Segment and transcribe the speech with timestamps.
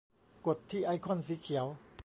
[0.45, 1.65] กดที่ไอคอนสีเขียว